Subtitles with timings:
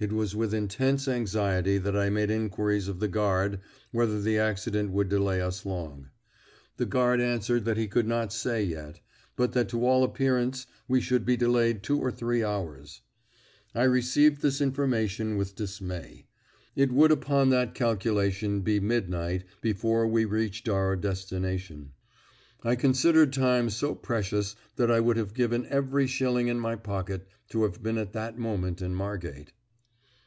[0.00, 3.60] It was with intense anxiety that I made inquiries of the guard
[3.92, 6.08] whether the accident would delay us long.
[6.78, 8.98] The guard answered that he could not say yet,
[9.36, 13.02] but that to all appearance we should be delayed two or three hours.
[13.72, 16.26] I received this information with dismay.
[16.74, 21.92] It would upon that calculation be midnight before we reached our destination.
[22.64, 27.28] I considered time so precious that I would have given every shilling in my pocket
[27.50, 29.52] to have been at that moment in Margate.